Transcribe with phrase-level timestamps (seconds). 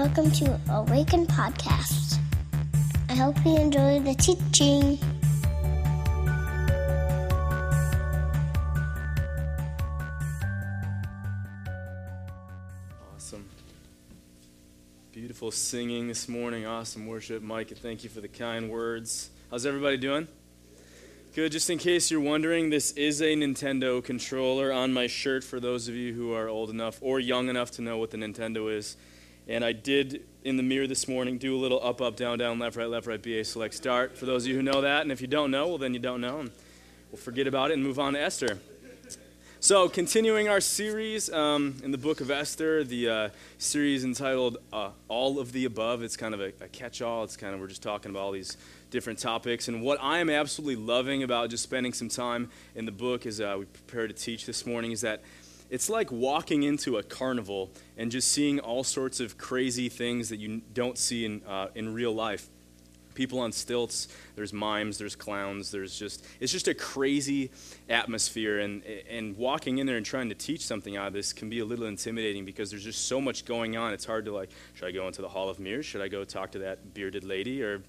[0.00, 2.16] Welcome to Awaken Podcast.
[3.10, 4.98] I hope you enjoy the teaching.
[13.14, 13.46] Awesome.
[15.12, 16.64] Beautiful singing this morning.
[16.64, 17.42] Awesome worship.
[17.42, 19.28] Mike, thank you for the kind words.
[19.50, 20.28] How's everybody doing?
[21.34, 21.52] Good.
[21.52, 25.88] Just in case you're wondering, this is a Nintendo controller on my shirt for those
[25.88, 28.96] of you who are old enough or young enough to know what the Nintendo is.
[29.48, 32.58] And I did, in the mirror this morning, do a little up, up, down, down,
[32.58, 34.16] left, right, left, right, BA, select, start.
[34.16, 35.02] For those of you who know that.
[35.02, 36.40] And if you don't know, well, then you don't know.
[36.40, 36.50] And
[37.10, 38.58] we'll forget about it and move on to Esther.
[39.62, 44.88] So, continuing our series um, in the book of Esther, the uh, series entitled uh,
[45.08, 46.02] All of the Above.
[46.02, 47.24] It's kind of a, a catch all.
[47.24, 48.56] It's kind of, we're just talking about all these
[48.90, 49.68] different topics.
[49.68, 53.38] And what I am absolutely loving about just spending some time in the book as
[53.38, 55.22] uh, we prepare to teach this morning is that
[55.70, 60.38] it's like walking into a carnival and just seeing all sorts of crazy things that
[60.38, 62.48] you don't see in, uh, in real life.
[63.14, 67.50] People on stilts there's mimes there's clowns there's just it's just a crazy
[67.88, 68.60] atmosphere.
[68.60, 71.58] And and walking in there and trying to teach something out of this can be
[71.58, 73.92] a little intimidating because there's just so much going on.
[73.92, 75.84] It's hard to like should i go into the hall of mirrors?
[75.84, 77.62] Should i go talk to that bearded lady?
[77.62, 77.82] Or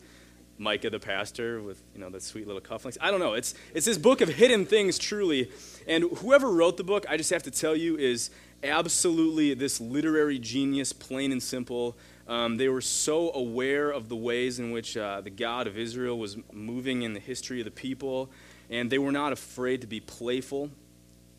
[0.62, 2.98] micah the pastor with you know that sweet little cufflinks.
[3.02, 3.34] I don't know.
[3.34, 5.52] It's it's this book of hidden things truly.
[5.88, 8.30] And whoever wrote the book i just have to tell you is
[8.64, 11.98] absolutely this literary genius plain and simple.
[12.28, 16.18] Um, they were so aware of the ways in which uh, the God of Israel
[16.20, 18.30] was moving in the history of the people,
[18.70, 20.70] and they were not afraid to be playful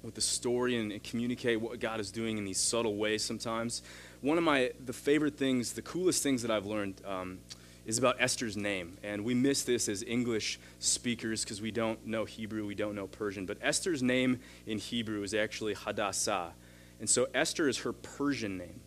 [0.03, 3.83] with the story and, and communicate what God is doing in these subtle ways sometimes.
[4.20, 7.39] One of my the favorite things, the coolest things that I've learned um,
[7.84, 8.97] is about Esther's name.
[9.02, 13.06] And we miss this as English speakers because we don't know Hebrew, we don't know
[13.06, 13.47] Persian.
[13.47, 16.53] But Esther's name in Hebrew is actually Hadassah.
[17.00, 18.81] And so Esther is her Persian name.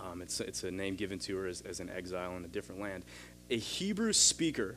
[0.00, 2.80] Um, it's, it's a name given to her as, as an exile in a different
[2.80, 3.04] land.
[3.50, 4.76] A Hebrew speaker,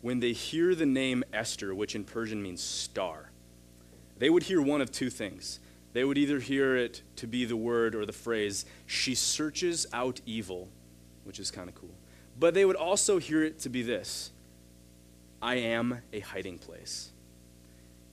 [0.00, 3.30] when they hear the name Esther, which in Persian means star,
[4.18, 5.60] they would hear one of two things.
[5.92, 10.20] They would either hear it to be the word or the phrase, she searches out
[10.26, 10.68] evil,
[11.24, 11.94] which is kind of cool.
[12.38, 14.30] But they would also hear it to be this
[15.40, 17.10] I am a hiding place.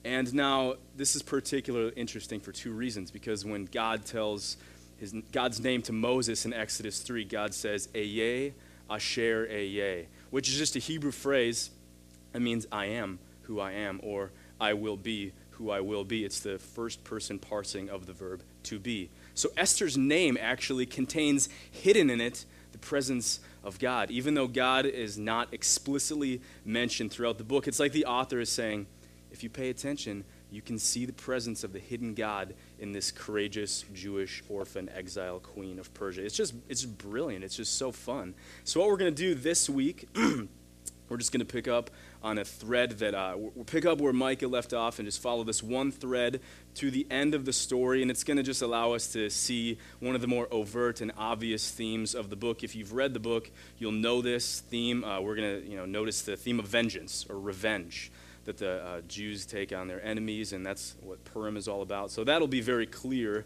[0.04, 4.58] And now, this is particularly interesting for two reasons because when God tells
[4.98, 8.52] his, God's name to Moses in Exodus 3, God says, Ehyeh,
[8.90, 11.70] Asher, Ehyeh, which is just a Hebrew phrase
[12.34, 16.24] that means I am who I am, or I will be who I will be.
[16.24, 19.08] It's the first person parsing of the verb to be.
[19.34, 24.10] So Esther's name actually contains hidden in it the presence of God.
[24.10, 28.50] Even though God is not explicitly mentioned throughout the book, it's like the author is
[28.50, 28.86] saying,
[29.30, 33.12] if you pay attention, you can see the presence of the hidden God in this
[33.12, 36.24] courageous Jewish orphan exile queen of Persia.
[36.24, 37.44] It's just it's brilliant.
[37.44, 38.34] It's just so fun.
[38.64, 40.08] So what we're going to do this week,
[41.08, 41.90] we're just going to pick up
[42.22, 45.44] on a thread that uh, we'll pick up where Micah left off and just follow
[45.44, 46.40] this one thread
[46.76, 49.78] to the end of the story, and it's going to just allow us to see
[50.00, 52.64] one of the more overt and obvious themes of the book.
[52.64, 55.04] If you've read the book, you'll know this theme.
[55.04, 58.10] Uh, we're going to you know notice the theme of vengeance or revenge
[58.44, 62.10] that the uh, Jews take on their enemies, and that's what Purim is all about.
[62.10, 63.44] So that'll be very clear.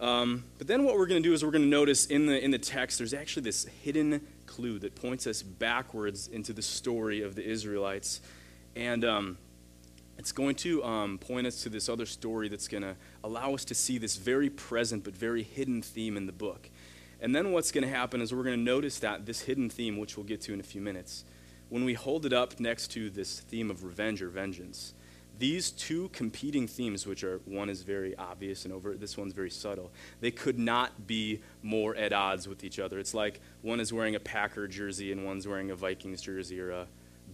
[0.00, 2.42] Um, but then what we're going to do is we're going to notice in the,
[2.42, 7.22] in the text there's actually this hidden clue that points us backwards into the story
[7.22, 8.20] of the Israelites.
[8.74, 9.38] And um,
[10.18, 13.64] it's going to um, point us to this other story that's going to allow us
[13.66, 16.68] to see this very present but very hidden theme in the book.
[17.20, 19.98] And then what's going to happen is we're going to notice that this hidden theme,
[19.98, 21.24] which we'll get to in a few minutes,
[21.68, 24.94] when we hold it up next to this theme of revenge or vengeance,
[25.38, 29.50] these two competing themes, which are one is very obvious and overt, this one's very
[29.50, 29.90] subtle,
[30.20, 32.98] they could not be more at odds with each other.
[32.98, 36.70] It's like one is wearing a Packer jersey and one's wearing a Vikings jersey or
[36.70, 36.86] a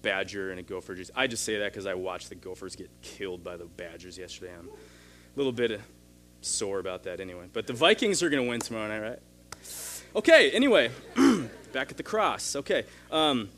[0.02, 1.12] Badger and a Gopher jersey.
[1.16, 4.52] I just say that because I watched the Gophers get killed by the Badgers yesterday.
[4.58, 5.80] I'm a little bit
[6.42, 7.46] sore about that anyway.
[7.52, 9.18] But the Vikings are going to win tomorrow night, right?
[10.14, 10.90] Okay, anyway,
[11.72, 12.54] back at the cross.
[12.54, 12.84] Okay.
[13.10, 13.48] Um,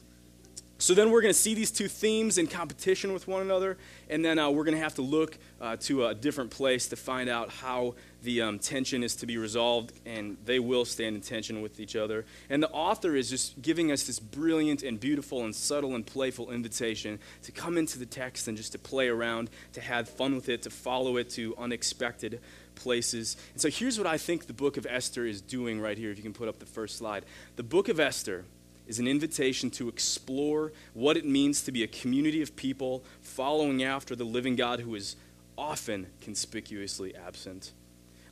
[0.78, 3.78] so then we're going to see these two themes in competition with one another,
[4.11, 6.96] and then uh, we're going to have to look uh, to a different place to
[6.96, 11.23] find out how the um, tension is to be resolved, and they will stand in
[11.23, 12.26] tension with each other.
[12.50, 16.50] And the author is just giving us this brilliant and beautiful and subtle and playful
[16.50, 20.49] invitation to come into the text and just to play around, to have fun with
[20.49, 22.40] it, to follow it to unexpected
[22.75, 23.37] places.
[23.52, 26.19] And so here's what I think the book of Esther is doing right here, if
[26.19, 27.25] you can put up the first slide.
[27.56, 28.44] The book of Esther
[28.86, 33.82] is an invitation to explore what it means to be a community of people following
[33.82, 35.16] after the living God who is
[35.58, 37.72] often conspicuously absent.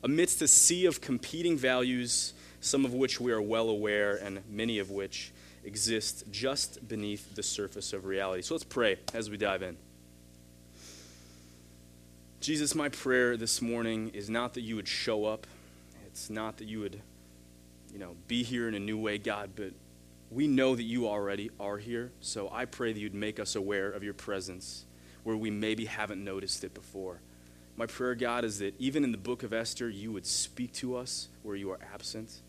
[0.02, 4.78] Amidst a sea of competing values, some of which we are well aware, and many
[4.78, 5.32] of which
[5.64, 8.42] exist just beneath the surface of reality.
[8.42, 9.76] So let's pray as we dive in.
[12.40, 15.46] Jesus, my prayer this morning is not that you would show up.
[16.06, 17.00] It's not that you would,
[17.90, 19.72] you know, be here in a new way, God, but
[20.34, 22.10] we know that you already are here.
[22.20, 24.84] So I pray that you'd make us aware of your presence
[25.22, 27.20] where we maybe haven't noticed it before.
[27.76, 30.96] My prayer, God, is that even in the book of Esther, you would speak to
[30.96, 32.40] us where you are absent.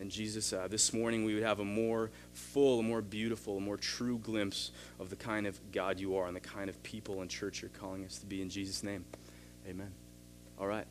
[0.00, 3.60] And Jesus, uh, this morning we would have a more full, a more beautiful, a
[3.60, 7.20] more true glimpse of the kind of God you are and the kind of people
[7.20, 8.42] and church you're calling us to be.
[8.42, 9.04] In Jesus' name,
[9.68, 9.92] amen.
[10.58, 10.86] All right.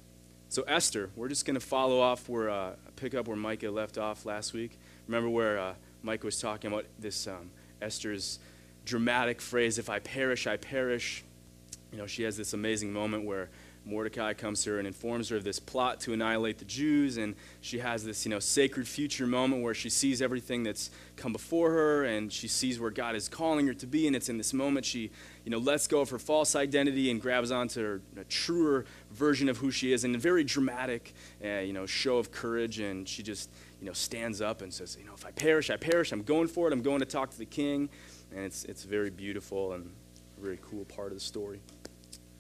[0.49, 3.97] So, Esther, we're just going to follow off where, uh, pick up where Micah left
[3.97, 4.77] off last week.
[5.07, 5.73] Remember where uh,
[6.03, 7.49] Micah was talking about this um,
[7.81, 8.39] Esther's
[8.85, 11.23] dramatic phrase, if I perish, I perish.
[11.91, 13.49] You know, she has this amazing moment where
[13.85, 17.35] Mordecai comes to her and informs her of this plot to annihilate the Jews, and
[17.61, 21.71] she has this, you know, sacred future moment where she sees everything that's come before
[21.71, 24.53] her, and she sees where God is calling her to be, and it's in this
[24.53, 25.11] moment she,
[25.43, 29.49] you know, lets go of her false identity and grabs onto her a truer version
[29.49, 31.13] of who she is, in a very dramatic,
[31.43, 33.49] uh, you know, show of courage, and she just,
[33.83, 36.13] you know, stands up and says, you know, if I perish, I perish.
[36.13, 36.73] I'm going for it.
[36.73, 37.89] I'm going to talk to the king,
[38.33, 39.91] and it's it's very beautiful and
[40.37, 41.59] a very cool part of the story.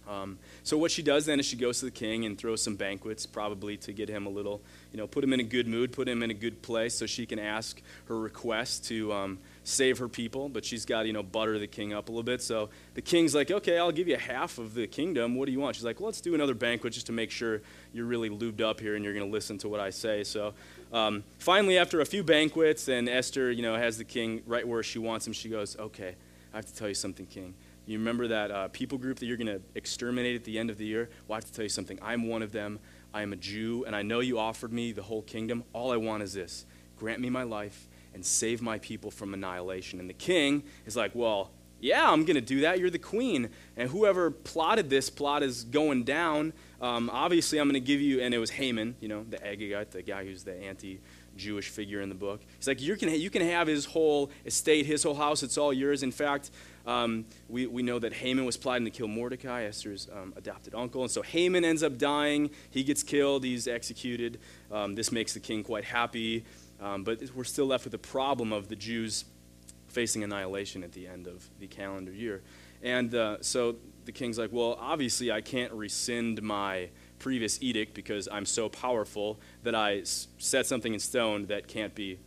[0.07, 2.75] Um, so what she does then is she goes to the king and throws some
[2.75, 4.61] banquets, probably to get him a little,
[4.91, 7.05] you know, put him in a good mood, put him in a good place, so
[7.05, 10.49] she can ask her request to um, save her people.
[10.49, 12.41] But she's got, you know, butter the king up a little bit.
[12.41, 15.35] So the king's like, okay, I'll give you half of the kingdom.
[15.35, 15.75] What do you want?
[15.75, 17.61] She's like, well, let's do another banquet just to make sure
[17.93, 20.23] you're really lubed up here and you're going to listen to what I say.
[20.23, 20.53] So
[20.93, 24.83] um, finally, after a few banquets, and Esther, you know, has the king right where
[24.83, 26.15] she wants him, she goes, okay,
[26.53, 27.55] I have to tell you something, king.
[27.85, 30.77] You remember that uh, people group that you're going to exterminate at the end of
[30.77, 31.09] the year?
[31.27, 31.99] Well, I have to tell you something.
[32.01, 32.79] I'm one of them.
[33.13, 35.63] I am a Jew, and I know you offered me the whole kingdom.
[35.73, 36.65] All I want is this
[36.97, 39.99] grant me my life and save my people from annihilation.
[39.99, 41.51] And the king is like, Well,
[41.83, 42.79] yeah, I'm going to do that.
[42.79, 43.49] You're the queen.
[43.75, 46.53] And whoever plotted this plot is going down.
[46.79, 49.91] Um, obviously, I'm going to give you, and it was Haman, you know, the Agagite,
[49.91, 51.01] the guy who's the anti
[51.35, 52.39] Jewish figure in the book.
[52.57, 55.73] He's like, you can, you can have his whole estate, his whole house, it's all
[55.73, 56.03] yours.
[56.03, 56.51] In fact,
[56.87, 61.01] um, we, we know that Haman was plotting to kill Mordecai, Esther's um, adopted uncle.
[61.01, 62.49] And so Haman ends up dying.
[62.69, 64.39] He gets killed, he's executed.
[64.71, 66.45] Um, this makes the king quite happy.
[66.79, 69.25] Um, but we're still left with the problem of the Jews
[69.93, 72.41] facing annihilation at the end of the calendar year.
[72.81, 78.27] And uh, so the king's like, well, obviously, I can't rescind my previous edict because
[78.29, 82.19] I'm so powerful that I set something in stone that can't be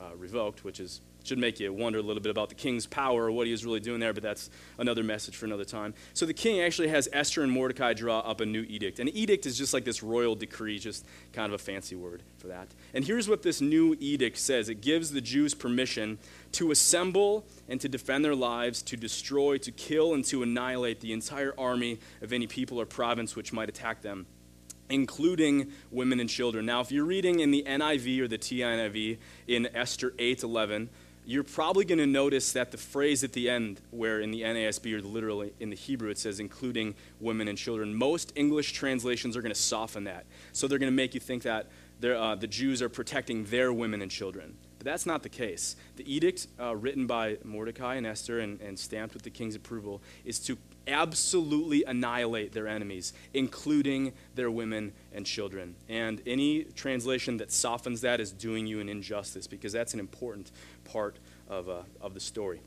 [0.00, 3.24] uh, revoked, which is should make you wonder a little bit about the king's power
[3.24, 5.94] or what he was really doing there, but that's another message for another time.
[6.14, 8.98] So the king actually has Esther and Mordecai draw up a new edict.
[8.98, 12.48] An edict is just like this royal decree, just kind of a fancy word for
[12.48, 12.68] that.
[12.94, 16.18] And here's what this new edict says it gives the Jews permission
[16.52, 21.12] to assemble and to defend their lives, to destroy, to kill, and to annihilate the
[21.12, 24.26] entire army of any people or province which might attack them
[24.90, 26.66] including women and children.
[26.66, 30.88] Now, if you're reading in the NIV or the TNIV in Esther 8:11,
[31.30, 34.92] you're probably going to notice that the phrase at the end, where in the NASB
[34.94, 39.40] or literally in the Hebrew it says including women and children, most English translations are
[39.40, 40.26] going to soften that.
[40.52, 41.68] So they're going to make you think that
[42.02, 44.56] uh, the Jews are protecting their women and children.
[44.78, 45.76] But that's not the case.
[45.96, 50.02] The edict uh, written by Mordecai and Esther and, and stamped with the king's approval
[50.24, 50.56] is to
[50.88, 55.76] absolutely annihilate their enemies, including their women and children.
[55.88, 60.50] And any translation that softens that is doing you an injustice because that's an important
[60.92, 61.16] part
[61.48, 62.60] of, uh, of the story.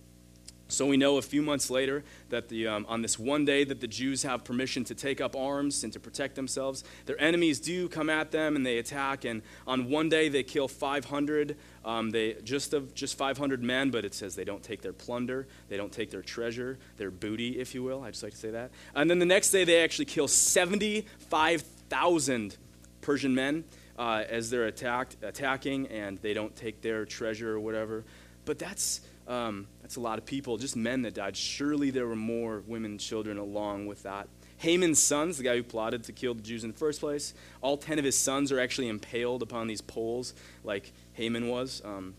[0.70, 3.80] So we know a few months later that the, um, on this one day that
[3.80, 7.88] the Jews have permission to take up arms and to protect themselves, their enemies do
[7.88, 9.24] come at them and they attack.
[9.24, 14.04] And on one day they kill 500, um, they just of just 500 men, but
[14.04, 17.76] it says they don't take their plunder, they don't take their treasure, their booty, if
[17.76, 18.02] you will.
[18.02, 18.72] I just like to say that.
[18.96, 22.58] And then the next day they actually kill 75,000
[23.02, 23.66] Persian men
[23.98, 28.04] uh, as they're attacked, attacking, and they don't take their treasure or whatever.
[28.46, 31.38] But that's um, that's a lot of people, just men that died.
[31.38, 34.28] Surely there were more women and children along with that.
[34.58, 37.78] Haman's sons, the guy who plotted to kill the Jews in the first place, all
[37.78, 40.34] ten of his sons are actually impaled upon these poles,
[40.64, 41.82] like Haman was.
[41.86, 42.16] Um,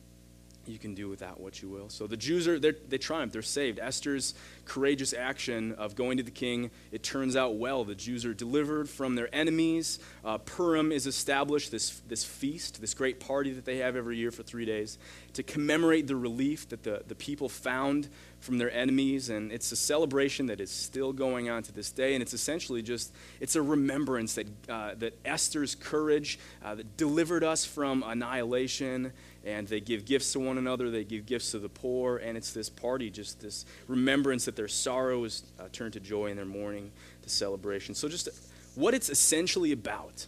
[0.68, 1.88] you can do with that what you will.
[1.88, 3.78] So the Jews are they triumph, they're saved.
[3.78, 7.85] Esther's courageous action of going to the king, it turns out well.
[7.85, 9.99] The Jews are delivered from their enemies.
[10.25, 14.30] Uh, Purim is established, this this feast, this great party that they have every year
[14.30, 14.99] for three days,
[15.35, 18.09] to commemorate the relief that the, the people found
[18.40, 19.30] from their enemies.
[19.30, 22.14] And it's a celebration that is still going on to this day.
[22.14, 27.42] And it's essentially just, it's a remembrance that, uh, that Esther's courage uh, that delivered
[27.42, 29.12] us from annihilation.
[29.44, 32.16] And they give gifts to one another, they give gifts to the poor.
[32.16, 36.26] And it's this party, just this remembrance that their sorrow is uh, turned to joy
[36.26, 36.90] in their mourning
[37.22, 37.94] to celebration.
[37.94, 38.28] So just
[38.74, 40.26] what it's essentially about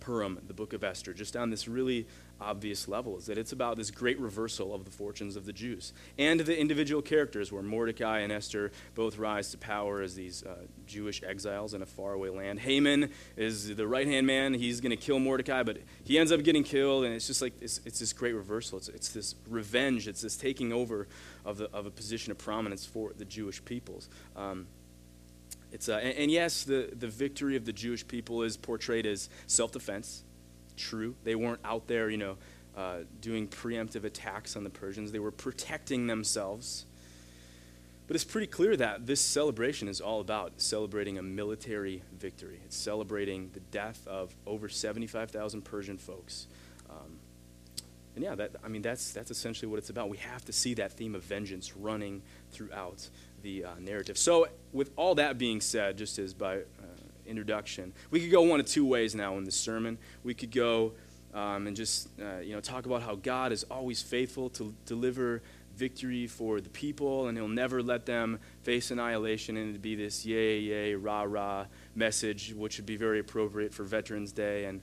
[0.00, 2.06] Purim, the book of Esther, just on this really
[2.40, 5.92] obvious level, is that it's about this great reversal of the fortunes of the Jews.
[6.18, 10.54] And the individual characters, where Mordecai and Esther both rise to power as these uh,
[10.86, 12.60] Jewish exiles in a faraway land.
[12.60, 14.54] Haman is the right hand man.
[14.54, 17.04] He's going to kill Mordecai, but he ends up getting killed.
[17.04, 18.78] And it's just like it's, it's this great reversal.
[18.78, 21.08] It's, it's this revenge, it's this taking over
[21.44, 24.08] of, the, of a position of prominence for the Jewish peoples.
[24.34, 24.66] Um,
[25.72, 29.28] it's, uh, and, and, yes, the, the victory of the Jewish people is portrayed as
[29.46, 30.22] self defense.
[30.76, 31.14] True.
[31.24, 32.36] They weren't out there, you know,
[32.76, 36.84] uh, doing preemptive attacks on the Persians, they were protecting themselves.
[38.06, 42.60] But it's pretty clear that this celebration is all about celebrating a military victory.
[42.64, 46.46] It's celebrating the death of over 75,000 Persian folks.
[46.88, 47.18] Um,
[48.14, 50.08] and yeah, that, I mean, that's, that's essentially what it's about.
[50.08, 53.08] We have to see that theme of vengeance running throughout
[53.42, 54.18] the uh, narrative.
[54.18, 56.60] So, with all that being said, just as by
[57.26, 59.98] introduction, we could go one of two ways now in the sermon.
[60.24, 60.92] We could go
[61.34, 65.42] um, and just uh, you know talk about how God is always faithful to deliver
[65.76, 70.24] victory for the people, and He'll never let them face annihilation, and it'd be this
[70.24, 74.80] yay yay rah rah message, which would be very appropriate for Veterans Day and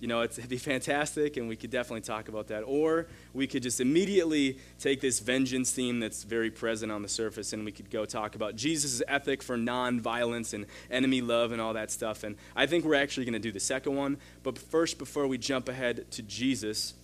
[0.00, 2.62] you know, it'd be fantastic, and we could definitely talk about that.
[2.62, 7.52] Or we could just immediately take this vengeance theme that's very present on the surface,
[7.52, 11.72] and we could go talk about Jesus' ethic for nonviolence and enemy love and all
[11.74, 12.24] that stuff.
[12.24, 14.18] And I think we're actually going to do the second one.
[14.42, 16.94] But first, before we jump ahead to Jesus,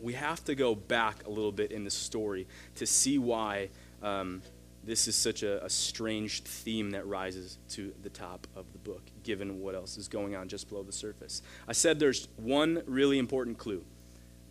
[0.00, 2.46] we have to go back a little bit in the story
[2.76, 3.68] to see why.
[4.02, 4.42] Um,
[4.88, 9.02] this is such a, a, strange theme that rises to the top of the book,
[9.22, 11.42] given what else is going on just below the surface.
[11.68, 13.84] I said there's one really important clue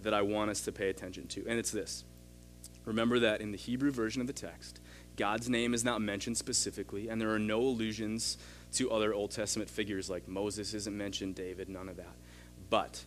[0.03, 2.03] that I want us to pay attention to, and it's this.
[2.85, 4.79] Remember that in the Hebrew version of the text,
[5.15, 8.37] God's name is not mentioned specifically, and there are no allusions
[8.73, 12.15] to other Old Testament figures like Moses isn't mentioned, David, none of that.
[12.69, 13.03] But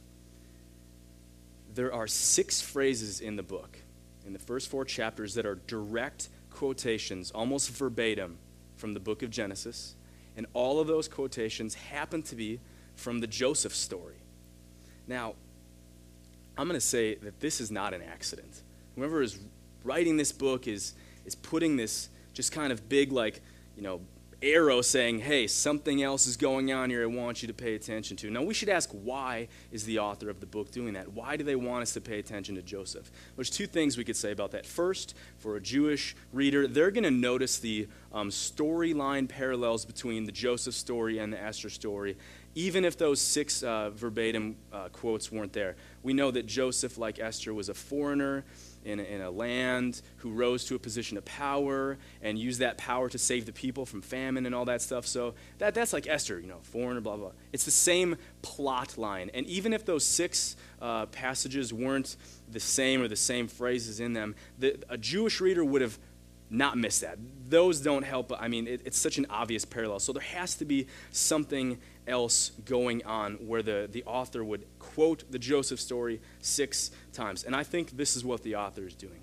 [1.74, 3.78] there are six phrases in the book,
[4.26, 8.38] in the first four chapters, that are direct quotations, almost verbatim,
[8.76, 9.94] from the book of Genesis.
[10.36, 12.60] And all of those quotations happen to be
[12.94, 14.16] from the Joseph story.
[15.06, 15.34] Now,
[16.56, 18.62] I'm going to say that this is not an accident.
[18.96, 19.38] Whoever is
[19.84, 23.40] writing this book is, is putting this just kind of big, like,
[23.76, 24.00] you know,
[24.42, 28.16] arrow saying, hey, something else is going on here I want you to pay attention
[28.18, 28.30] to.
[28.30, 31.12] Now, we should ask why is the author of the book doing that?
[31.12, 33.10] Why do they want us to pay attention to Joseph?
[33.36, 34.66] There's two things we could say about that.
[34.66, 40.32] First, for a Jewish reader, they're going to notice the um, storyline parallels between the
[40.32, 42.16] Joseph story and the Esther story,
[42.54, 45.76] even if those six uh, verbatim uh, quotes weren't there.
[46.02, 48.44] We know that Joseph, like Esther, was a foreigner
[48.84, 52.78] in a, in a land who rose to a position of power and used that
[52.78, 55.06] power to save the people from famine and all that stuff.
[55.06, 57.32] So that, that's like Esther, you know, foreigner, blah, blah.
[57.52, 59.30] It's the same plot line.
[59.34, 62.16] And even if those six uh, passages weren't
[62.50, 65.98] the same or the same phrases in them, the, a Jewish reader would have
[66.50, 67.18] not miss that.
[67.48, 68.32] Those don't help.
[68.38, 70.00] I mean, it, it's such an obvious parallel.
[70.00, 75.30] So there has to be something else going on where the, the author would quote
[75.30, 77.44] the Joseph story six times.
[77.44, 79.22] And I think this is what the author is doing.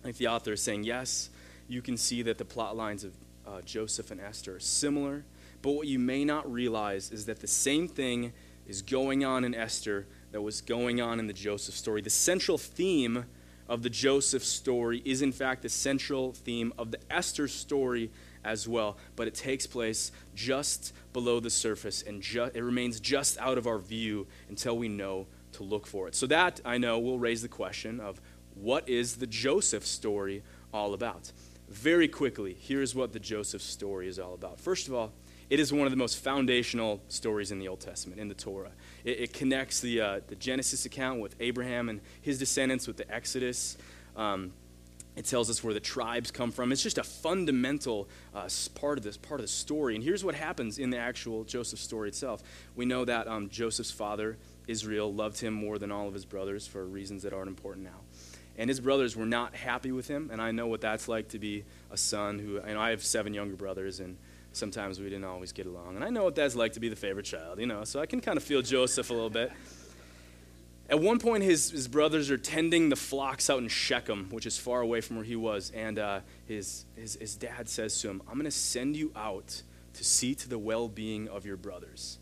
[0.00, 1.30] I think the author is saying, yes,
[1.68, 3.12] you can see that the plot lines of
[3.46, 5.24] uh, Joseph and Esther are similar,
[5.62, 8.32] but what you may not realize is that the same thing
[8.66, 12.02] is going on in Esther that was going on in the Joseph story.
[12.02, 13.24] The central theme
[13.68, 18.10] of the Joseph story is, in fact, the central theme of the Esther story
[18.44, 23.38] as well, but it takes place just below the surface and ju- it remains just
[23.38, 26.14] out of our view until we know to look for it.
[26.14, 28.20] So, that I know will raise the question of
[28.54, 30.42] what is the Joseph story
[30.72, 31.32] all about?
[31.68, 34.60] Very quickly, here's what the Joseph story is all about.
[34.60, 35.12] First of all,
[35.50, 38.72] it is one of the most foundational stories in the Old Testament, in the Torah.
[39.06, 43.10] It, it connects the, uh, the Genesis account with Abraham and his descendants with the
[43.10, 43.78] Exodus.
[44.16, 44.52] Um,
[45.14, 46.72] it tells us where the tribes come from.
[46.72, 49.94] It's just a fundamental uh, part of this part of the story.
[49.94, 52.42] And here's what happens in the actual Joseph story itself.
[52.74, 54.36] We know that um, Joseph's father,
[54.66, 58.00] Israel, loved him more than all of his brothers for reasons that aren't important now.
[58.58, 60.28] And his brothers were not happy with him.
[60.30, 63.32] And I know what that's like to be a son who, know, I have seven
[63.32, 64.18] younger brothers, and
[64.56, 65.96] sometimes we didn't always get along.
[65.96, 68.06] And I know what that's like to be the favorite child, you know, so I
[68.06, 69.52] can kind of feel Joseph a little bit.
[70.88, 74.56] At one point, his, his brothers are tending the flocks out in Shechem, which is
[74.56, 75.70] far away from where he was.
[75.70, 79.62] And uh, his, his, his dad says to him, I'm going to send you out
[79.94, 82.18] to see to the well being of your brothers.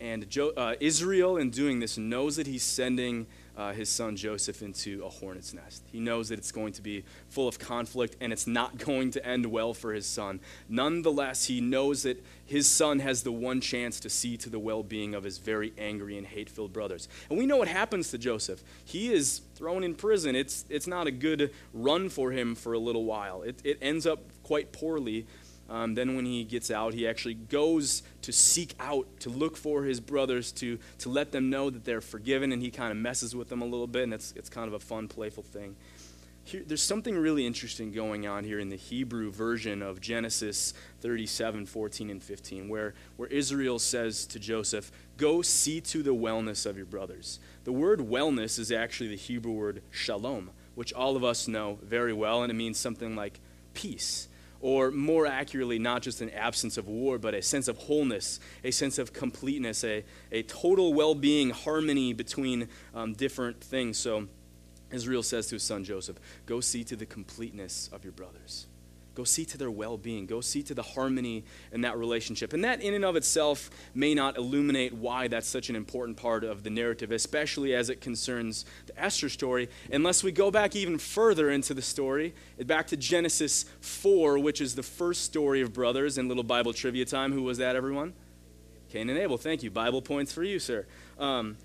[0.00, 4.62] And jo- uh, Israel, in doing this, knows that he's sending uh, his son Joseph
[4.62, 5.82] into a hornet's nest.
[5.90, 9.26] He knows that it's going to be full of conflict and it's not going to
[9.26, 10.40] end well for his son.
[10.68, 14.82] Nonetheless, he knows that his son has the one chance to see to the well
[14.82, 17.08] being of his very angry and hate filled brothers.
[17.30, 18.62] And we know what happens to Joseph.
[18.84, 20.36] He is thrown in prison.
[20.36, 24.06] It's, it's not a good run for him for a little while, it, it ends
[24.06, 25.26] up quite poorly.
[25.68, 29.82] Um, then, when he gets out, he actually goes to seek out, to look for
[29.82, 33.34] his brothers, to, to let them know that they're forgiven, and he kind of messes
[33.34, 35.74] with them a little bit, and it's, it's kind of a fun, playful thing.
[36.44, 41.66] Here, there's something really interesting going on here in the Hebrew version of Genesis 37,
[41.66, 46.76] 14, and 15, where, where Israel says to Joseph, Go see to the wellness of
[46.76, 47.40] your brothers.
[47.64, 52.12] The word wellness is actually the Hebrew word shalom, which all of us know very
[52.12, 53.40] well, and it means something like
[53.74, 54.28] peace
[54.60, 58.70] or more accurately, not just an absence of war, but a sense of wholeness, a
[58.70, 63.98] sense of completeness, a, a total well being, harmony between um, different things.
[63.98, 64.28] So
[64.90, 68.66] Israel says to his son Joseph, Go see to the completeness of your brothers.
[69.16, 70.26] Go see to their well being.
[70.26, 71.42] Go see to the harmony
[71.72, 72.52] in that relationship.
[72.52, 76.44] And that, in and of itself, may not illuminate why that's such an important part
[76.44, 80.98] of the narrative, especially as it concerns the Esther story, unless we go back even
[80.98, 82.34] further into the story,
[82.66, 86.18] back to Genesis 4, which is the first story of brothers.
[86.18, 88.12] In little Bible trivia time, who was that, everyone?
[88.90, 89.38] Cain and Abel.
[89.38, 89.70] Thank you.
[89.70, 90.86] Bible points for you, sir.
[91.18, 91.56] Um,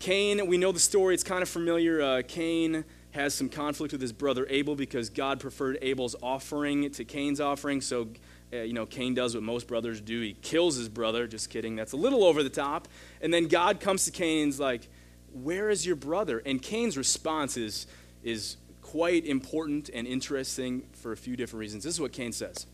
[0.00, 2.02] Cain, we know the story, it's kind of familiar.
[2.02, 7.04] Uh, Cain has some conflict with his brother Abel because God preferred Abel's offering to
[7.04, 7.80] Cain's offering.
[7.80, 8.08] So,
[8.52, 10.20] uh, you know, Cain does what most brothers do.
[10.20, 11.26] He kills his brother.
[11.26, 11.76] Just kidding.
[11.76, 12.88] That's a little over the top.
[13.20, 14.88] And then God comes to Cain and's like,
[15.32, 16.42] Where is your brother?
[16.44, 17.86] And Cain's response is,
[18.22, 21.84] is quite important and interesting for a few different reasons.
[21.84, 22.66] This is what Cain says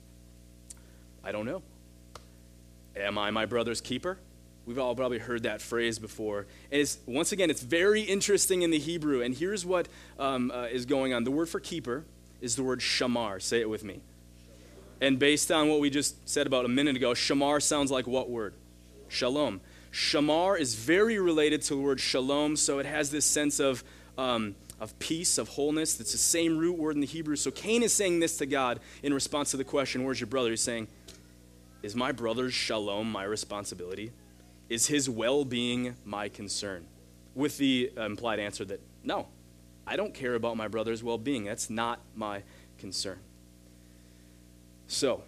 [1.24, 1.62] I don't know.
[2.96, 4.18] Am I my brother's keeper?
[4.68, 6.40] We've all probably heard that phrase before.
[6.70, 9.22] And it's, once again, it's very interesting in the Hebrew.
[9.22, 12.04] And here's what um, uh, is going on the word for keeper
[12.42, 13.40] is the word shamar.
[13.40, 14.02] Say it with me.
[15.00, 18.28] And based on what we just said about a minute ago, shamar sounds like what
[18.28, 18.52] word?
[19.08, 19.62] Shalom.
[19.90, 23.82] Shamar is very related to the word shalom, so it has this sense of,
[24.18, 25.98] um, of peace, of wholeness.
[25.98, 27.36] It's the same root word in the Hebrew.
[27.36, 30.50] So Cain is saying this to God in response to the question, Where's your brother?
[30.50, 30.88] He's saying,
[31.82, 34.12] Is my brother's shalom my responsibility?
[34.68, 36.86] Is his well being my concern?
[37.34, 39.28] With the uh, implied answer that, no,
[39.86, 41.44] I don't care about my brother's well being.
[41.44, 42.42] That's not my
[42.78, 43.18] concern.
[44.86, 45.22] So,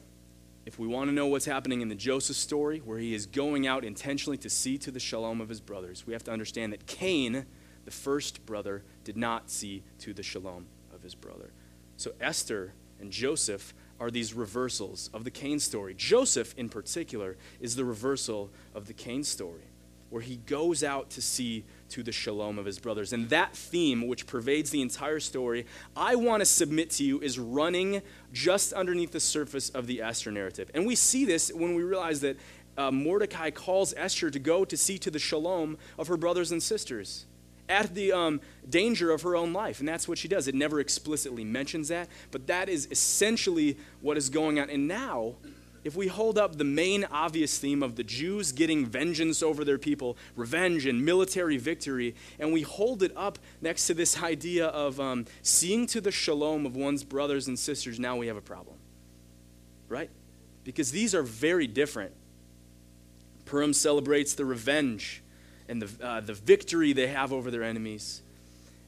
[0.67, 3.67] if we want to know what's happening in the Joseph story, where he is going
[3.67, 6.87] out intentionally to see to the shalom of his brothers, we have to understand that
[6.87, 7.47] Cain,
[7.85, 11.51] the first brother, did not see to the shalom of his brother.
[11.97, 15.95] So Esther and Joseph are these reversals of the Cain story.
[15.95, 19.69] Joseph, in particular, is the reversal of the Cain story,
[20.09, 23.13] where he goes out to see to the shalom of his brothers.
[23.13, 27.39] And that theme, which pervades the entire story, I want to submit to you, is
[27.39, 28.01] running
[28.33, 30.71] just underneath the surface of the Esther narrative.
[30.73, 32.39] And we see this when we realize that
[32.79, 36.63] uh, Mordecai calls Esther to go to see to the shalom of her brothers and
[36.63, 37.27] sisters
[37.71, 39.79] at the um, danger of her own life.
[39.79, 40.49] And that's what she does.
[40.49, 44.69] It never explicitly mentions that, but that is essentially what is going on.
[44.69, 45.37] And now,
[45.85, 49.79] if we hold up the main obvious theme of the Jews getting vengeance over their
[49.79, 55.01] people, revenge and military victory, and we hold it up next to this idea of
[55.01, 58.77] um, seeing to the shalom of one's brothers and sisters, now we have a problem.
[59.89, 60.11] Right?
[60.65, 62.13] Because these are very different.
[63.45, 65.23] Purim celebrates the revenge
[65.71, 68.23] and the, uh, the victory they have over their enemies.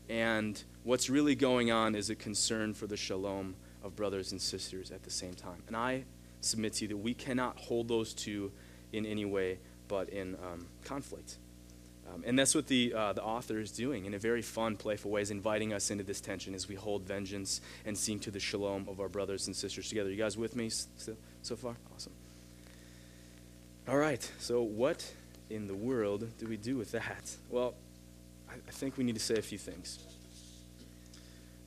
[0.08, 4.90] And what's really going on is a concern for the shalom of brothers and sisters
[4.90, 5.62] at the same time.
[5.68, 6.04] And I
[6.40, 8.50] submit to you that we cannot hold those two
[8.92, 11.36] in any way but in um, conflict.
[12.12, 15.10] Um, and that's what the, uh, the author is doing in a very fun, playful
[15.10, 18.40] way, is inviting us into this tension as we hold vengeance and seek to the
[18.40, 20.10] shalom of our brothers and sisters together.
[20.10, 21.76] You guys with me still, so far?
[21.94, 22.12] Awesome.
[23.86, 25.12] All right, so what
[25.52, 27.36] in the world do we do with that?
[27.50, 27.74] Well,
[28.50, 29.98] I, think we need to say a few things.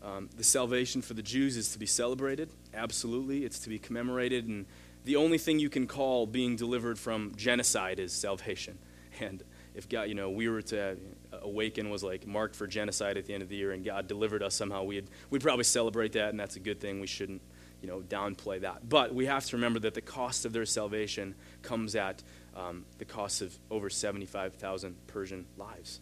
[0.04, 3.44] Um, the salvation for the Jews is to be celebrated, absolutely.
[3.44, 4.66] It's to be commemorated, and
[5.04, 8.78] the only thing you can call being delivered from genocide is salvation.
[9.22, 9.42] And
[9.74, 10.98] if God, you know, we were to
[11.42, 14.44] awaken was like marked for genocide at the end of the year, and God delivered
[14.44, 17.00] us somehow, we'd we'd probably celebrate that, and that's a good thing.
[17.00, 17.42] We shouldn't,
[17.86, 18.90] you know, downplay that.
[18.90, 22.24] But we have to remember that the cost of their salvation comes at
[22.56, 26.00] um, the cost of over 75,000 Persian lives.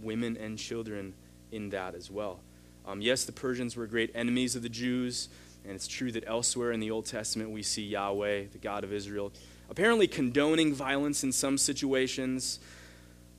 [0.00, 1.14] women and children
[1.50, 2.38] in that as well.
[2.86, 5.28] Um, yes, the Persians were great enemies of the Jews,
[5.64, 8.92] and it's true that elsewhere in the Old Testament we see Yahweh, the God of
[8.92, 9.32] Israel,
[9.68, 12.60] apparently condoning violence in some situations.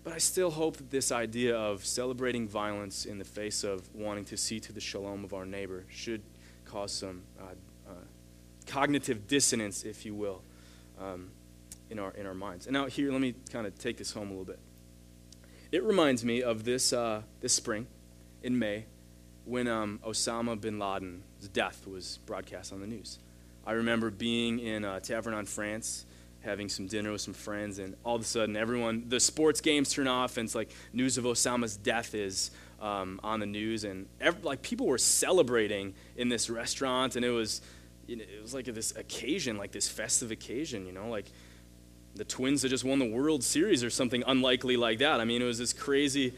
[0.03, 4.25] But I still hope that this idea of celebrating violence in the face of wanting
[4.25, 6.21] to see to the shalom of our neighbor should
[6.67, 7.53] cause some uh,
[8.67, 10.41] cognitive dissonance, if you will,
[10.99, 11.31] um,
[11.89, 12.67] in, our, in our minds.
[12.67, 14.59] And now, here, let me kind of take this home a little bit.
[15.71, 17.87] It reminds me of this, uh, this spring
[18.43, 18.85] in May
[19.45, 23.19] when um, Osama bin Laden's death was broadcast on the news.
[23.65, 26.05] I remember being in a tavern on France,
[26.41, 29.91] having some dinner with some friends, and all of a sudden, everyone, the sports games
[29.91, 32.51] turn off, and it's like news of Osama's death is
[32.81, 37.31] um, on the news, and every, like people were celebrating in this restaurant, and it
[37.31, 37.61] was,
[38.07, 41.25] you know, it was like this occasion, like this festive occasion, you know, like
[42.15, 45.19] the Twins had just won the World Series or something unlikely like that.
[45.19, 46.33] I mean, it was this crazy.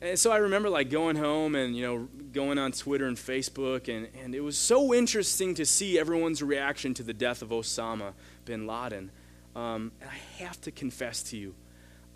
[0.00, 3.88] And so I remember like going home and you know going on Twitter and Facebook
[3.94, 8.12] and, and it was so interesting to see everyone's reaction to the death of Osama
[8.44, 9.10] bin Laden.
[9.54, 11.54] Um, and I have to confess to you,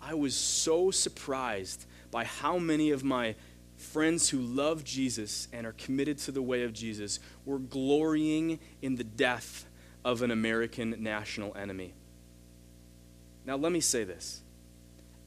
[0.01, 3.35] I was so surprised by how many of my
[3.77, 8.95] friends who love Jesus and are committed to the way of Jesus were glorying in
[8.95, 9.65] the death
[10.03, 11.93] of an American national enemy.
[13.45, 14.41] Now, let me say this.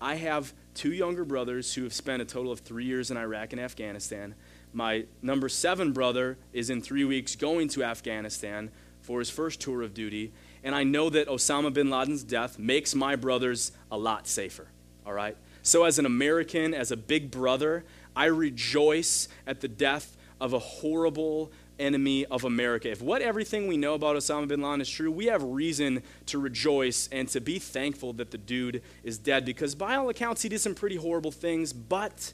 [0.01, 3.53] I have two younger brothers who have spent a total of three years in Iraq
[3.53, 4.35] and Afghanistan.
[4.73, 9.83] My number seven brother is in three weeks going to Afghanistan for his first tour
[9.83, 10.33] of duty.
[10.63, 14.69] And I know that Osama bin Laden's death makes my brothers a lot safer.
[15.07, 15.37] All right?
[15.63, 20.59] So, as an American, as a big brother, I rejoice at the death of a
[20.59, 22.91] horrible enemy of America.
[22.91, 26.39] If what everything we know about Osama bin Laden is true, we have reason to
[26.39, 30.49] rejoice and to be thankful that the dude is dead because, by all accounts, he
[30.49, 31.73] did some pretty horrible things.
[31.73, 32.33] But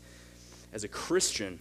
[0.72, 1.60] as a Christian,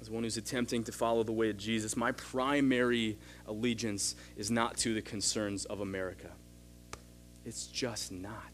[0.00, 4.76] as one who's attempting to follow the way of Jesus, my primary allegiance is not
[4.78, 6.30] to the concerns of America.
[7.44, 8.52] It's just not.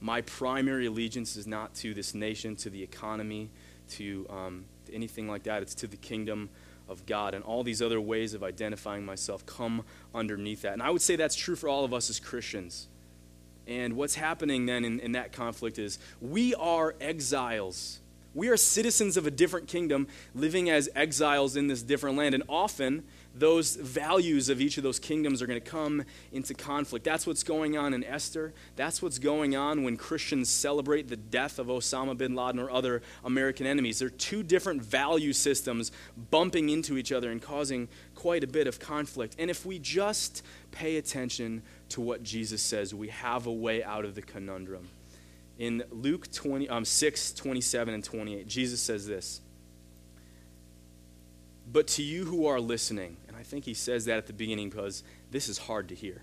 [0.00, 3.50] My primary allegiance is not to this nation, to the economy,
[3.90, 5.62] to, um, to anything like that.
[5.62, 6.50] It's to the kingdom
[6.88, 7.34] of God.
[7.34, 10.72] And all these other ways of identifying myself come underneath that.
[10.72, 12.88] And I would say that's true for all of us as Christians.
[13.66, 18.00] And what's happening then in, in that conflict is we are exiles.
[18.34, 22.34] We are citizens of a different kingdom living as exiles in this different land.
[22.34, 27.04] And often, those values of each of those kingdoms are going to come into conflict.
[27.04, 28.54] That's what's going on in Esther.
[28.76, 33.02] That's what's going on when Christians celebrate the death of Osama bin Laden or other
[33.24, 33.98] American enemies.
[33.98, 35.90] They're two different value systems
[36.30, 39.34] bumping into each other and causing quite a bit of conflict.
[39.38, 44.04] And if we just pay attention to what Jesus says, we have a way out
[44.04, 44.88] of the conundrum.
[45.58, 49.40] In Luke 20, um, 6 27 and 28, Jesus says this.
[51.70, 55.48] But to you who are listening, think he says that at the beginning because this
[55.48, 56.22] is hard to hear.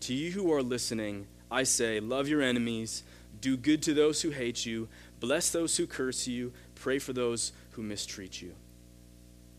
[0.00, 3.02] To you who are listening, I say, love your enemies,
[3.40, 4.88] do good to those who hate you,
[5.20, 8.54] bless those who curse you, pray for those who mistreat you.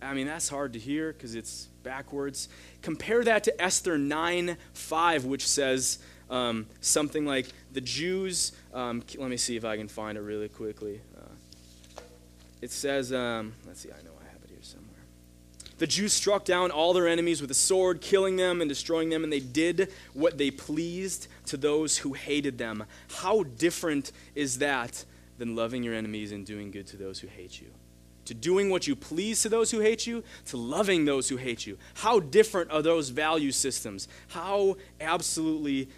[0.02, 2.50] I mean, that's hard to hear because it's backwards.
[2.82, 6.00] Compare that to Esther 9 5, which says
[6.30, 8.52] um, something like the Jews.
[8.74, 11.00] Um, let me see if I can find it really quickly.
[11.18, 12.02] Uh,
[12.62, 14.13] it says, um, let's see, I know
[15.78, 19.24] the Jews struck down all their enemies with a sword, killing them and destroying them,
[19.24, 22.84] and they did what they pleased to those who hated them.
[23.16, 25.06] How different is that
[25.38, 27.68] than loving your enemies and doing good to those who hate you?
[28.26, 31.68] To doing what you please to those who hate you, to loving those who hate
[31.68, 31.78] you.
[31.96, 34.08] How different are those value systems?
[34.30, 35.90] How absolutely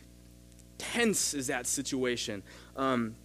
[0.78, 2.42] tense is that situation?
[2.76, 3.16] Um,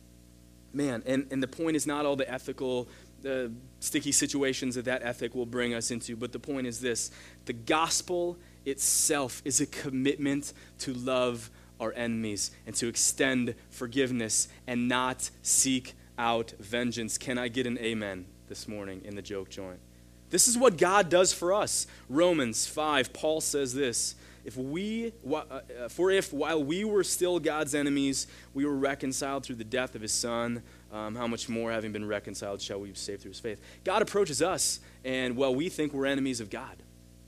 [0.72, 2.88] man, and, and the point is not all the ethical
[3.22, 6.16] the sticky situations that that ethic will bring us into.
[6.16, 7.10] But the point is this
[7.46, 14.88] the gospel itself is a commitment to love our enemies and to extend forgiveness and
[14.88, 17.16] not seek out vengeance.
[17.16, 19.80] Can I get an amen this morning in the joke joint?
[20.28, 21.86] This is what God does for us.
[22.08, 27.38] Romans 5, Paul says this if we, uh, uh, for if while we were still
[27.38, 31.70] God's enemies, we were reconciled through the death of his Son, um, how much more,
[31.72, 33.60] having been reconciled, shall we be saved through his faith?
[33.84, 36.76] God approaches us, and well, we think we're enemies of God.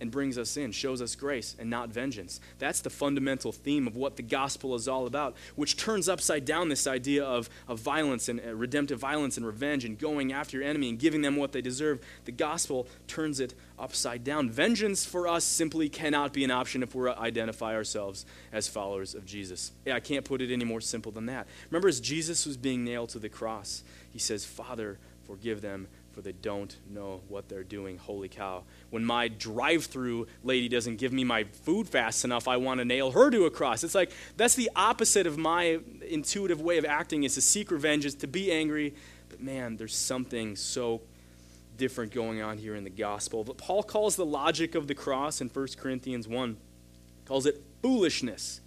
[0.02, 2.40] And brings us in, shows us grace and not vengeance.
[2.58, 6.68] That's the fundamental theme of what the gospel is all about, which turns upside down
[6.68, 10.66] this idea of, of violence and uh, redemptive violence and revenge and going after your
[10.66, 12.00] enemy and giving them what they deserve.
[12.24, 14.50] The gospel turns it upside down.
[14.50, 19.24] Vengeance for us simply cannot be an option if we identify ourselves as followers of
[19.24, 19.70] Jesus.
[19.86, 21.46] Yeah, I can't put it any more simple than that.
[21.70, 26.20] Remember, as Jesus was being nailed to the cross, he says, Father, forgive them for
[26.20, 27.96] they don't know what they're doing.
[27.96, 28.64] Holy cow.
[28.90, 32.84] When my drive through lady doesn't give me my food fast enough, I want to
[32.84, 33.82] nail her to a cross.
[33.82, 38.04] It's like that's the opposite of my intuitive way of acting is to seek revenge,
[38.04, 38.94] is to be angry.
[39.28, 41.00] But man, there's something so
[41.76, 43.44] different going on here in the gospel.
[43.44, 46.56] But Paul calls the logic of the cross in 1 Corinthians 1,
[47.24, 48.60] calls it foolishness.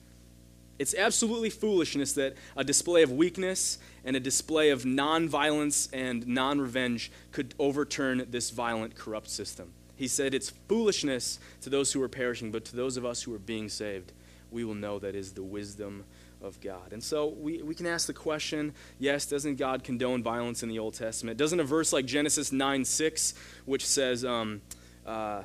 [0.77, 6.59] It's absolutely foolishness that a display of weakness and a display of nonviolence and non
[6.59, 9.71] revenge could overturn this violent, corrupt system.
[9.95, 13.33] He said it's foolishness to those who are perishing, but to those of us who
[13.33, 14.11] are being saved,
[14.51, 16.03] we will know that is the wisdom
[16.41, 16.91] of God.
[16.91, 20.79] And so we, we can ask the question yes, doesn't God condone violence in the
[20.79, 21.37] Old Testament?
[21.37, 23.33] Doesn't a verse like Genesis 9 6,
[23.65, 24.61] which says, um,
[25.05, 25.43] uh,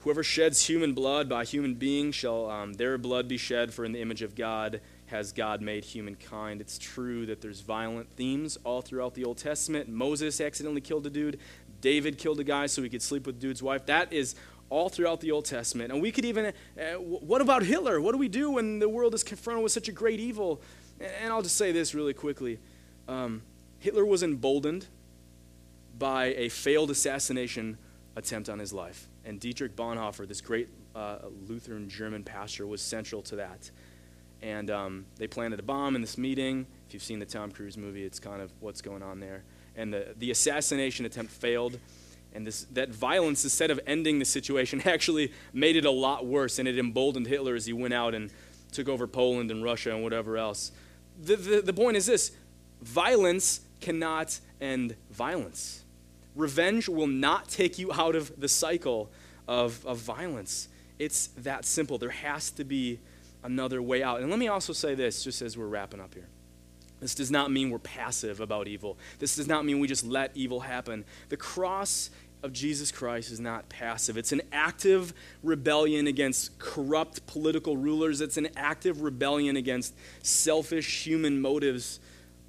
[0.00, 3.92] Whoever sheds human blood by human being shall um, their blood be shed, for in
[3.92, 6.60] the image of God has God made humankind.
[6.60, 9.88] It's true that there's violent themes all throughout the Old Testament.
[9.88, 11.38] Moses accidentally killed a dude,
[11.80, 13.86] David killed a guy so he could sleep with dude's wife.
[13.86, 14.34] That is
[14.70, 15.92] all throughout the Old Testament.
[15.92, 18.00] And we could even, uh, what about Hitler?
[18.00, 20.60] What do we do when the world is confronted with such a great evil?
[21.00, 22.58] And I'll just say this really quickly
[23.08, 23.42] um,
[23.80, 24.86] Hitler was emboldened
[25.98, 27.76] by a failed assassination
[28.16, 29.08] attempt on his life.
[29.24, 31.18] And Dietrich Bonhoeffer, this great uh,
[31.48, 33.70] Lutheran German pastor, was central to that.
[34.42, 36.66] And um, they planted a bomb in this meeting.
[36.88, 39.44] If you've seen the Tom Cruise movie, it's kind of what's going on there.
[39.76, 41.78] And the, the assassination attempt failed.
[42.32, 46.58] And this, that violence, instead of ending the situation, actually made it a lot worse.
[46.58, 48.30] And it emboldened Hitler as he went out and
[48.72, 50.72] took over Poland and Russia and whatever else.
[51.22, 52.32] The, the, the point is this
[52.80, 55.79] violence cannot end violence.
[56.40, 59.10] Revenge will not take you out of the cycle
[59.46, 60.68] of, of violence.
[60.98, 61.98] It's that simple.
[61.98, 62.98] There has to be
[63.42, 64.20] another way out.
[64.20, 66.28] And let me also say this, just as we're wrapping up here.
[67.00, 68.98] This does not mean we're passive about evil.
[69.18, 71.04] This does not mean we just let evil happen.
[71.30, 72.10] The cross
[72.42, 74.16] of Jesus Christ is not passive.
[74.16, 78.20] It's an active rebellion against corrupt political rulers.
[78.20, 82.00] It's an active rebellion against selfish human motives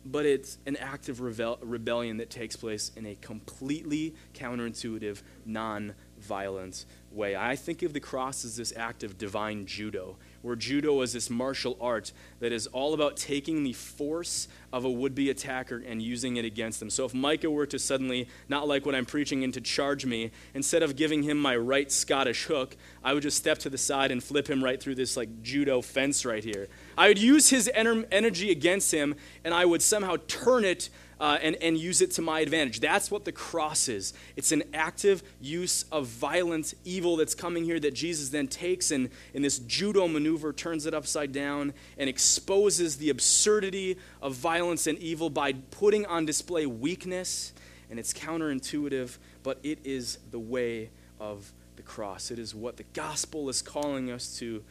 [0.06, 6.86] but it's an active rebel- rebellion that takes place in a completely counterintuitive, non violent
[7.12, 7.36] way.
[7.36, 11.30] I think of the cross as this act of divine judo, where judo is this
[11.30, 16.02] martial art that is all about taking the force of a would be attacker and
[16.02, 16.90] using it against them.
[16.90, 20.32] So if Micah were to suddenly not like what I'm preaching and to charge me,
[20.54, 24.12] instead of giving him my right Scottish hook, I would just step to the side
[24.12, 26.68] and flip him right through this like judo fence right here.
[26.98, 30.90] I would use his ener- energy against him and I would somehow turn it
[31.22, 32.80] uh, and, and use it to my advantage.
[32.80, 34.12] That's what the cross is.
[34.36, 39.08] It's an active use of violent evil that's coming here that Jesus then takes and
[39.36, 44.98] in this judo maneuver turns it upside down and exposes the absurdity of violence and
[44.98, 47.54] evil by putting on display weakness.
[47.92, 52.32] And it's counterintuitive, but it is the way of the cross.
[52.32, 54.64] It is what the gospel is calling us to.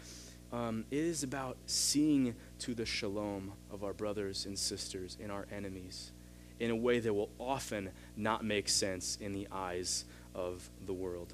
[0.53, 5.47] Um, it is about seeing to the shalom of our brothers and sisters and our
[5.53, 6.11] enemies
[6.61, 11.33] in a way that will often not make sense in the eyes of the world.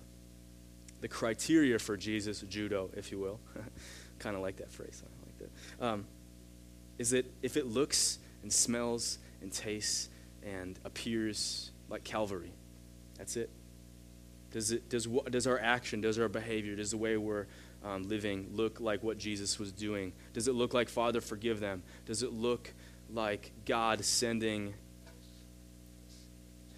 [1.01, 3.41] The criteria for Jesus judo, if you will,
[4.19, 5.03] kind of like that phrase.
[5.05, 5.87] I like that.
[5.87, 6.05] Um,
[6.99, 10.09] is that if it looks and smells and tastes
[10.43, 12.53] and appears like Calvary,
[13.19, 13.51] that's it.
[14.53, 17.47] Does, it, does, what, does our action, does our behavior, does the way we're
[17.85, 20.12] um, living look like what Jesus was doing?
[20.33, 21.83] Does it look like, Father, forgive them?
[22.07, 22.73] Does it look
[23.11, 24.75] like God sending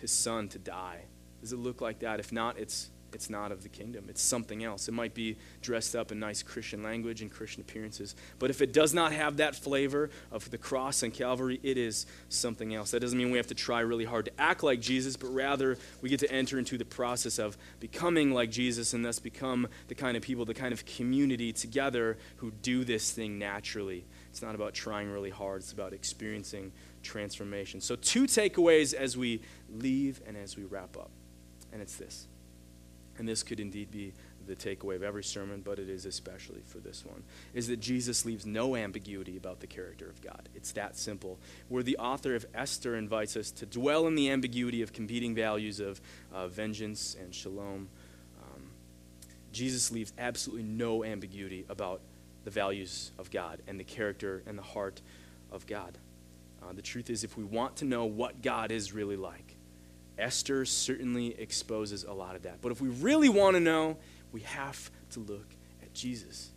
[0.01, 1.03] his son to die?
[1.41, 2.21] Does it look like that?
[2.21, 4.07] If not, it's it's not of the kingdom.
[4.09, 4.89] It's something else.
[4.89, 8.15] It might be dressed up in nice Christian language and Christian appearances.
[8.39, 12.07] But if it does not have that flavor of the cross and Calvary, it is
[12.29, 12.91] something else.
[12.91, 15.79] That doesn't mean we have to try really hard to act like Jesus, but rather
[16.03, 19.95] we get to enter into the process of becoming like Jesus and thus become the
[19.95, 24.05] kind of people, the kind of community together who do this thing naturally.
[24.31, 27.81] It's not about trying really hard, it's about experiencing transformation.
[27.81, 31.11] So, two takeaways as we leave and as we wrap up.
[31.73, 32.27] And it's this.
[33.19, 34.13] And this could indeed be
[34.47, 37.23] the takeaway of every sermon, but it is especially for this one,
[37.55, 40.49] is that Jesus leaves no ambiguity about the character of God.
[40.55, 41.39] It's that simple.
[41.69, 45.81] Where the author of Esther invites us to dwell in the ambiguity of competing values
[45.81, 46.01] of
[46.33, 47.89] uh, vengeance and shalom,
[48.43, 48.63] um,
[49.53, 52.01] Jesus leaves absolutely no ambiguity about
[52.45, 55.03] the values of God and the character and the heart
[55.53, 55.99] of God.
[56.62, 59.57] Uh, the truth is, if we want to know what God is really like,
[60.18, 62.61] Esther certainly exposes a lot of that.
[62.61, 63.97] But if we really want to know,
[64.33, 65.47] we have to look
[65.83, 66.51] at Jesus.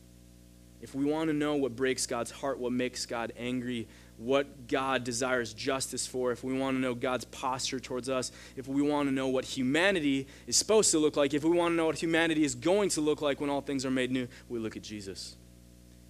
[0.82, 3.88] If we want to know what breaks God's heart, what makes God angry,
[4.18, 8.68] what God desires justice for, if we want to know God's posture towards us, if
[8.68, 11.76] we want to know what humanity is supposed to look like, if we want to
[11.76, 14.58] know what humanity is going to look like when all things are made new, we
[14.58, 15.36] look at Jesus.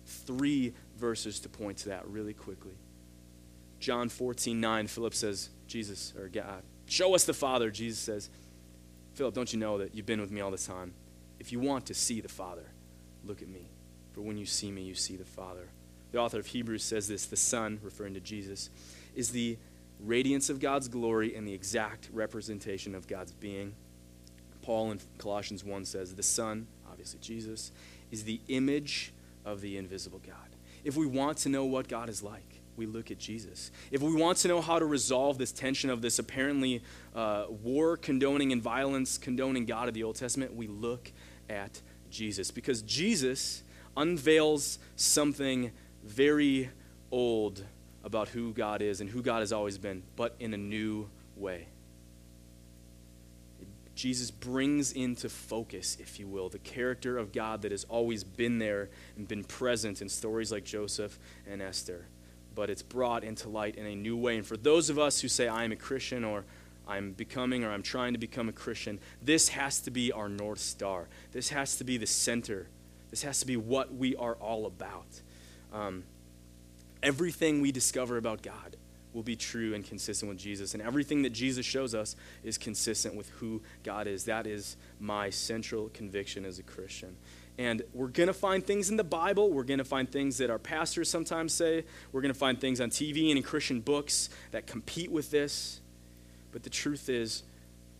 [0.05, 2.73] Three verses to point to that really quickly.
[3.81, 7.71] John 14, 9, Philip says, Jesus, or God, uh, show us the Father.
[7.71, 8.29] Jesus says,
[9.15, 10.93] Philip, don't you know that you've been with me all this time?
[11.39, 12.71] If you want to see the Father,
[13.25, 13.67] look at me.
[14.13, 15.67] For when you see me, you see the Father.
[16.11, 18.69] The author of Hebrews says this the Son, referring to Jesus,
[19.15, 19.57] is the
[19.99, 23.73] radiance of God's glory and the exact representation of God's being.
[24.61, 27.71] Paul in Colossians 1 says, The Son, obviously Jesus,
[28.11, 29.11] is the image
[29.43, 30.35] of the invisible God.
[30.83, 32.50] If we want to know what God is like,
[32.81, 33.69] we look at Jesus.
[33.91, 36.81] If we want to know how to resolve this tension of this apparently
[37.15, 41.11] uh, war condoning and violence condoning God of the Old Testament, we look
[41.47, 42.49] at Jesus.
[42.49, 43.61] Because Jesus
[43.95, 45.71] unveils something
[46.03, 46.71] very
[47.11, 47.63] old
[48.03, 51.67] about who God is and who God has always been, but in a new way.
[53.93, 58.57] Jesus brings into focus, if you will, the character of God that has always been
[58.57, 62.07] there and been present in stories like Joseph and Esther
[62.53, 64.37] but it's brought into light in a new way.
[64.37, 66.45] And for those of us who say, I am a Christian, or
[66.87, 70.59] I'm becoming, or I'm trying to become a Christian, this has to be our North
[70.59, 71.07] Star.
[71.31, 72.67] This has to be the center.
[73.09, 75.21] This has to be what we are all about.
[75.73, 76.03] Um,
[77.01, 78.77] everything we discover about God
[79.13, 80.73] will be true and consistent with Jesus.
[80.73, 84.25] And everything that Jesus shows us is consistent with who God is.
[84.25, 87.15] That is my central conviction as a Christian.
[87.57, 89.51] And we're going to find things in the Bible.
[89.51, 91.83] We're going to find things that our pastors sometimes say.
[92.11, 95.81] We're going to find things on TV and in Christian books that compete with this.
[96.51, 97.43] But the truth is,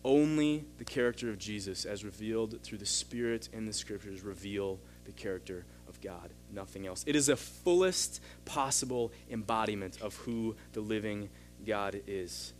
[0.04, 5.12] only the character of Jesus, as revealed through the Spirit in the Scriptures, reveal the
[5.12, 7.04] character of God, nothing else.
[7.06, 11.30] It is the fullest possible embodiment of who the living
[11.66, 12.54] God is.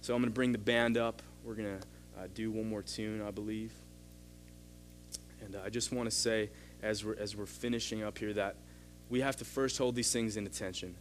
[0.00, 1.22] So I'm going to bring the band up.
[1.44, 1.86] We're going to
[2.20, 3.72] uh, do one more tune, I believe.
[5.44, 6.50] And uh, I just want to say,
[6.82, 8.56] as we're, as we're finishing up here, that
[9.08, 10.94] we have to first hold these things in attention.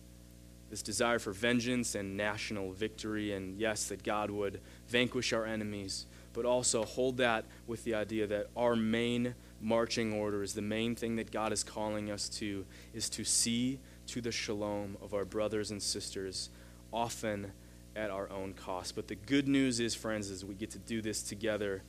[0.69, 6.05] This desire for vengeance and national victory, and yes, that God would vanquish our enemies,
[6.33, 10.95] but also hold that with the idea that our main marching order is the main
[10.95, 15.25] thing that God is calling us to, is to see to the shalom of our
[15.25, 16.49] brothers and sisters,
[16.93, 17.51] often
[17.95, 18.95] at our own cost.
[18.95, 21.81] But the good news is, friends, is we get to do this together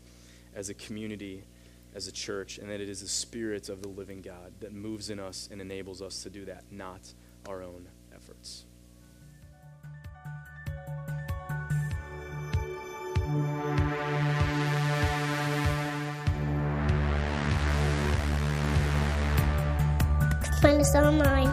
[0.55, 1.45] as a community
[1.95, 5.11] as a church, and that it is the Spirit of the living God that moves
[5.11, 7.13] in us and enables us to do that, not
[7.49, 8.65] our own efforts.
[20.61, 21.49] Find us online